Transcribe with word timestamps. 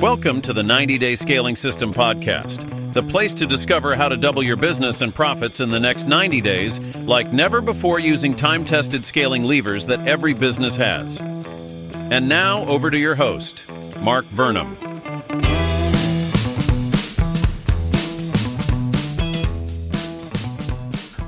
Welcome 0.00 0.40
to 0.42 0.54
the 0.54 0.62
90 0.62 0.96
Day 0.96 1.14
Scaling 1.14 1.56
System 1.56 1.92
Podcast, 1.92 2.94
the 2.94 3.02
place 3.02 3.34
to 3.34 3.44
discover 3.44 3.94
how 3.94 4.08
to 4.08 4.16
double 4.16 4.42
your 4.42 4.56
business 4.56 5.02
and 5.02 5.14
profits 5.14 5.60
in 5.60 5.70
the 5.70 5.78
next 5.78 6.06
90 6.06 6.40
days, 6.40 7.06
like 7.06 7.34
never 7.34 7.60
before, 7.60 8.00
using 8.00 8.34
time 8.34 8.64
tested 8.64 9.04
scaling 9.04 9.42
levers 9.42 9.84
that 9.86 10.06
every 10.06 10.32
business 10.32 10.74
has. 10.76 11.20
And 12.10 12.30
now, 12.30 12.64
over 12.64 12.90
to 12.90 12.96
your 12.98 13.14
host, 13.14 13.70
Mark 14.02 14.24
Vernam. 14.24 14.89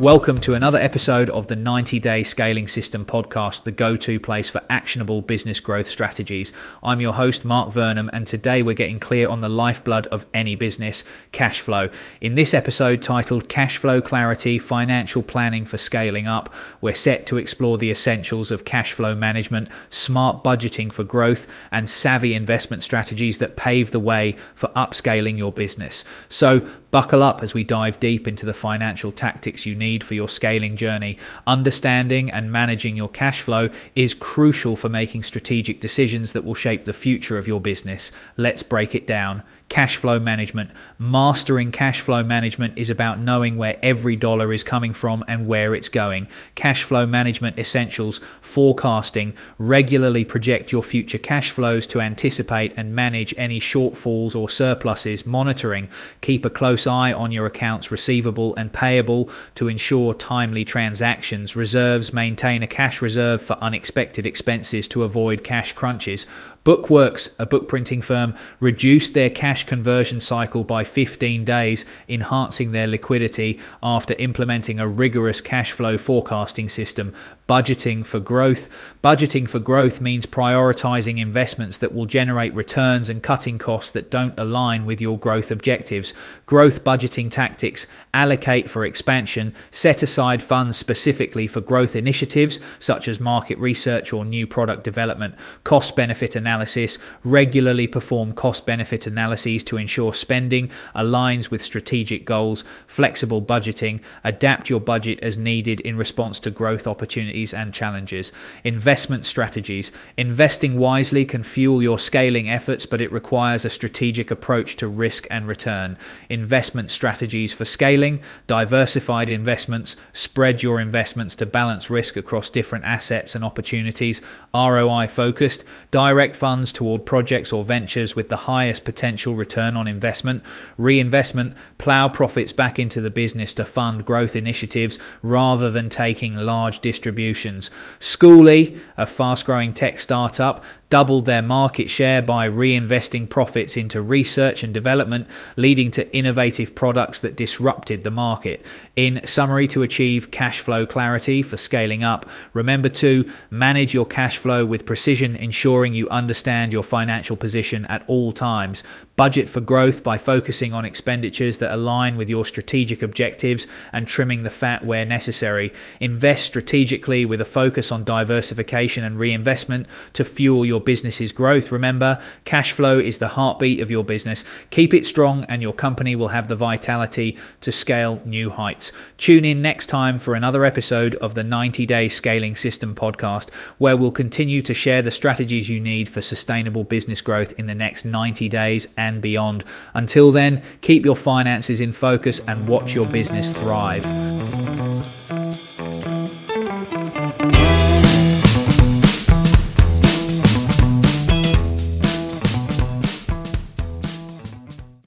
Welcome 0.00 0.40
to 0.42 0.54
another 0.54 0.78
episode 0.78 1.28
of 1.30 1.48
the 1.48 1.56
90 1.56 1.98
Day 1.98 2.22
Scaling 2.22 2.68
System 2.68 3.04
podcast, 3.04 3.64
the 3.64 3.72
go 3.72 3.96
to 3.96 4.20
place 4.20 4.48
for 4.48 4.62
actionable 4.70 5.22
business 5.22 5.58
growth 5.58 5.88
strategies. 5.88 6.52
I'm 6.84 7.00
your 7.00 7.14
host, 7.14 7.44
Mark 7.44 7.74
Vernam, 7.74 8.08
and 8.12 8.24
today 8.24 8.62
we're 8.62 8.76
getting 8.76 9.00
clear 9.00 9.28
on 9.28 9.40
the 9.40 9.48
lifeblood 9.48 10.06
of 10.06 10.24
any 10.32 10.54
business 10.54 11.02
cash 11.32 11.60
flow. 11.60 11.90
In 12.20 12.36
this 12.36 12.54
episode 12.54 13.02
titled 13.02 13.48
Cash 13.48 13.78
Flow 13.78 14.00
Clarity 14.00 14.56
Financial 14.60 15.20
Planning 15.20 15.64
for 15.64 15.78
Scaling 15.78 16.28
Up, 16.28 16.54
we're 16.80 16.94
set 16.94 17.26
to 17.26 17.36
explore 17.36 17.76
the 17.76 17.90
essentials 17.90 18.52
of 18.52 18.64
cash 18.64 18.92
flow 18.92 19.16
management, 19.16 19.68
smart 19.90 20.44
budgeting 20.44 20.92
for 20.92 21.02
growth, 21.02 21.48
and 21.72 21.90
savvy 21.90 22.34
investment 22.34 22.84
strategies 22.84 23.38
that 23.38 23.56
pave 23.56 23.90
the 23.90 23.98
way 23.98 24.36
for 24.54 24.68
upscaling 24.76 25.36
your 25.36 25.50
business. 25.50 26.04
So, 26.28 26.64
buckle 26.92 27.22
up 27.22 27.42
as 27.42 27.52
we 27.52 27.64
dive 27.64 27.98
deep 28.00 28.28
into 28.28 28.46
the 28.46 28.54
financial 28.54 29.12
tactics 29.12 29.66
you 29.66 29.74
need 29.74 29.87
need 29.88 30.04
for 30.04 30.14
your 30.14 30.28
scaling 30.28 30.76
journey. 30.76 31.16
Understanding 31.46 32.30
and 32.30 32.52
managing 32.52 32.96
your 32.96 33.08
cash 33.08 33.40
flow 33.40 33.70
is 33.94 34.14
crucial 34.14 34.76
for 34.76 34.88
making 34.88 35.22
strategic 35.22 35.80
decisions 35.80 36.32
that 36.32 36.44
will 36.44 36.54
shape 36.54 36.84
the 36.84 36.92
future 36.92 37.38
of 37.38 37.48
your 37.48 37.60
business. 37.60 38.12
Let's 38.36 38.62
break 38.62 38.94
it 38.94 39.06
down 39.06 39.42
cash 39.78 39.96
flow 39.96 40.18
management. 40.18 40.72
Mastering 40.98 41.70
cash 41.70 42.00
flow 42.00 42.24
management 42.24 42.76
is 42.76 42.90
about 42.90 43.20
knowing 43.20 43.56
where 43.56 43.78
every 43.80 44.16
dollar 44.16 44.52
is 44.52 44.64
coming 44.64 44.92
from 44.92 45.24
and 45.28 45.46
where 45.46 45.72
it's 45.72 45.88
going. 45.88 46.26
Cash 46.56 46.82
flow 46.82 47.06
management 47.06 47.56
essentials, 47.56 48.20
forecasting, 48.40 49.34
regularly 49.56 50.24
project 50.24 50.72
your 50.72 50.82
future 50.82 51.16
cash 51.16 51.52
flows 51.52 51.86
to 51.86 52.00
anticipate 52.00 52.74
and 52.76 52.92
manage 52.92 53.32
any 53.36 53.60
shortfalls 53.60 54.34
or 54.34 54.48
surpluses, 54.48 55.24
monitoring, 55.24 55.88
keep 56.22 56.44
a 56.44 56.50
close 56.50 56.84
eye 56.84 57.12
on 57.12 57.30
your 57.30 57.46
accounts 57.46 57.92
receivable 57.92 58.56
and 58.56 58.72
payable 58.72 59.30
to 59.54 59.68
ensure 59.68 60.12
timely 60.12 60.64
transactions, 60.64 61.54
reserves, 61.54 62.12
maintain 62.12 62.64
a 62.64 62.66
cash 62.66 63.00
reserve 63.00 63.40
for 63.40 63.56
unexpected 63.60 64.26
expenses 64.26 64.88
to 64.88 65.04
avoid 65.04 65.44
cash 65.44 65.72
crunches, 65.72 66.26
Book 66.68 66.90
Works, 66.90 67.30
a 67.38 67.46
book 67.46 67.66
printing 67.66 68.02
firm, 68.02 68.34
reduced 68.60 69.14
their 69.14 69.30
cash 69.30 69.64
conversion 69.68 70.20
cycle 70.20 70.64
by 70.64 70.82
15 70.82 71.44
days, 71.44 71.84
enhancing 72.08 72.72
their 72.72 72.88
liquidity 72.88 73.60
after 73.82 74.14
implementing 74.14 74.80
a 74.80 74.88
rigorous 74.88 75.40
cash 75.40 75.70
flow 75.70 75.96
forecasting 75.96 76.68
system. 76.68 77.14
Budgeting 77.48 78.04
for 78.04 78.18
growth. 78.20 78.68
Budgeting 79.02 79.48
for 79.48 79.58
growth 79.58 80.00
means 80.00 80.26
prioritizing 80.26 81.18
investments 81.18 81.78
that 81.78 81.94
will 81.94 82.04
generate 82.06 82.54
returns 82.54 83.08
and 83.08 83.22
cutting 83.22 83.58
costs 83.58 83.90
that 83.92 84.10
don't 84.10 84.38
align 84.38 84.84
with 84.84 85.00
your 85.00 85.18
growth 85.18 85.50
objectives. 85.50 86.12
Growth 86.46 86.82
budgeting 86.82 87.30
tactics. 87.30 87.86
Allocate 88.12 88.68
for 88.68 88.84
expansion, 88.84 89.54
set 89.70 90.02
aside 90.02 90.42
funds 90.42 90.76
specifically 90.76 91.46
for 91.46 91.60
growth 91.60 91.94
initiatives 91.94 92.60
such 92.78 93.06
as 93.08 93.20
market 93.20 93.58
research 93.58 94.12
or 94.12 94.24
new 94.24 94.46
product 94.46 94.82
development, 94.84 95.34
cost 95.64 95.94
benefit 95.94 96.34
analysis, 96.34 96.98
regularly 97.22 97.86
perform 97.86 98.32
cost 98.32 98.64
benefit 98.64 99.06
analyses 99.06 99.57
to 99.64 99.76
ensure 99.76 100.14
spending 100.14 100.70
aligns 100.94 101.50
with 101.50 101.62
strategic 101.62 102.24
goals, 102.24 102.64
flexible 102.86 103.42
budgeting, 103.42 104.00
adapt 104.24 104.70
your 104.70 104.80
budget 104.80 105.18
as 105.20 105.38
needed 105.38 105.80
in 105.80 105.96
response 105.96 106.40
to 106.40 106.50
growth 106.50 106.86
opportunities 106.86 107.08
opportunities 107.08 107.54
and 107.54 107.72
challenges. 107.74 108.32
Investment 108.64 109.26
strategies. 109.26 109.92
Investing 110.16 110.78
wisely 110.78 111.24
can 111.24 111.42
fuel 111.42 111.82
your 111.82 111.98
scaling 111.98 112.48
efforts, 112.48 112.86
but 112.86 113.00
it 113.00 113.12
requires 113.12 113.64
a 113.64 113.70
strategic 113.70 114.30
approach 114.30 114.76
to 114.76 114.88
risk 114.88 115.26
and 115.30 115.46
return. 115.46 115.96
Investment 116.28 116.90
strategies 116.90 117.52
for 117.52 117.64
scaling. 117.64 118.20
Diversified 118.46 119.28
investments. 119.28 119.96
Spread 120.12 120.62
your 120.62 120.80
investments 120.80 121.36
to 121.36 121.46
balance 121.46 121.90
risk 121.90 122.16
across 122.16 122.50
different 122.50 122.84
assets 122.84 123.34
and 123.34 123.44
opportunities. 123.44 124.20
ROI 124.54 125.08
focused. 125.08 125.64
Direct 125.90 126.36
funds 126.36 126.72
toward 126.72 127.06
projects 127.06 127.52
or 127.52 127.64
ventures 127.64 128.14
with 128.16 128.28
the 128.28 128.48
highest 128.48 128.84
potential 128.84 129.34
return 129.38 129.76
on 129.76 129.88
investment. 129.88 130.42
Reinvestment. 130.76 131.56
Plow 131.78 132.08
profits 132.08 132.52
back 132.52 132.78
into 132.78 133.00
the 133.00 133.10
business 133.10 133.54
to 133.54 133.64
fund 133.64 134.04
growth 134.04 134.36
initiatives 134.36 134.98
rather 135.22 135.70
than 135.70 135.88
taking 135.88 136.36
large 136.36 136.80
distributions. 136.80 137.70
Schooly, 138.00 138.78
a 138.98 139.06
fast 139.06 139.46
growing 139.46 139.72
tech 139.72 140.00
startup, 140.00 140.62
doubled 140.90 141.26
their 141.26 141.42
market 141.42 141.90
share 141.90 142.22
by 142.22 142.48
reinvesting 142.48 143.28
profits 143.28 143.76
into 143.76 144.00
research 144.00 144.62
and 144.62 144.72
development, 144.72 145.26
leading 145.56 145.90
to 145.90 146.16
innovative 146.16 146.74
products 146.74 147.20
that 147.20 147.36
disrupted 147.36 148.04
the 148.04 148.10
market. 148.10 148.64
In 148.96 149.20
summary, 149.26 149.68
to 149.68 149.82
achieve 149.82 150.30
cash 150.30 150.60
flow 150.60 150.86
clarity 150.86 151.42
for 151.42 151.56
scaling 151.56 152.02
up, 152.02 152.28
remember 152.54 152.88
to 152.88 153.30
manage 153.50 153.92
your 153.92 154.06
cash 154.06 154.38
flow 154.38 154.64
with 154.64 154.86
precision, 154.86 155.36
ensuring 155.36 155.94
you 155.94 156.08
understand 156.08 156.72
your 156.72 156.82
financial 156.82 157.36
position 157.36 157.84
at 157.86 158.02
all 158.06 158.32
times. 158.32 158.82
Budget 159.16 159.48
for 159.48 159.60
growth 159.60 160.02
by 160.04 160.16
focusing 160.16 160.72
on 160.72 160.84
expenditures 160.84 161.58
that 161.58 161.74
align 161.74 162.16
with 162.16 162.30
your 162.30 162.44
strategic 162.44 163.02
objectives 163.02 163.66
and 163.92 164.06
trimming 164.06 164.44
the 164.44 164.50
fat 164.50 164.86
where 164.86 165.04
necessary. 165.04 165.72
Invest 166.00 166.46
strategically 166.46 167.24
with 167.24 167.40
a 167.40 167.44
focus 167.44 167.90
on 167.90 168.04
diversification 168.04 169.04
and 169.04 169.18
reinvestment 169.18 169.86
to 170.12 170.24
fuel 170.24 170.64
your 170.64 170.77
business's 170.80 171.32
growth. 171.32 171.72
Remember, 171.72 172.20
cash 172.44 172.72
flow 172.72 172.98
is 172.98 173.18
the 173.18 173.28
heartbeat 173.28 173.80
of 173.80 173.90
your 173.90 174.04
business. 174.04 174.44
Keep 174.70 174.94
it 174.94 175.06
strong, 175.06 175.44
and 175.44 175.62
your 175.62 175.72
company 175.72 176.16
will 176.16 176.28
have 176.28 176.48
the 176.48 176.56
vitality 176.56 177.36
to 177.60 177.72
scale 177.72 178.20
new 178.24 178.50
heights. 178.50 178.92
Tune 179.16 179.44
in 179.44 179.62
next 179.62 179.86
time 179.86 180.18
for 180.18 180.34
another 180.34 180.64
episode 180.64 181.14
of 181.16 181.34
the 181.34 181.44
90 181.44 181.86
Day 181.86 182.08
Scaling 182.08 182.56
System 182.56 182.94
podcast, 182.94 183.52
where 183.78 183.96
we'll 183.96 184.10
continue 184.10 184.62
to 184.62 184.74
share 184.74 185.02
the 185.02 185.10
strategies 185.10 185.68
you 185.68 185.80
need 185.80 186.08
for 186.08 186.20
sustainable 186.20 186.84
business 186.84 187.20
growth 187.20 187.52
in 187.58 187.66
the 187.66 187.74
next 187.74 188.04
90 188.04 188.48
days 188.48 188.88
and 188.96 189.20
beyond. 189.20 189.64
Until 189.94 190.32
then, 190.32 190.62
keep 190.80 191.04
your 191.04 191.16
finances 191.16 191.80
in 191.80 191.92
focus 191.92 192.40
and 192.46 192.68
watch 192.68 192.94
your 192.94 193.10
business 193.10 193.56
thrive. 193.56 194.37